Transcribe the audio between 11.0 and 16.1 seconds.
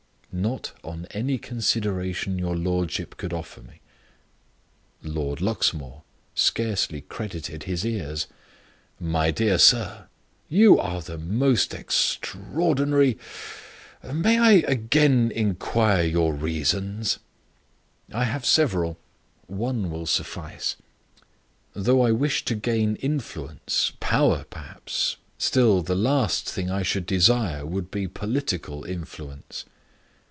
the most extraordinary may I again inquire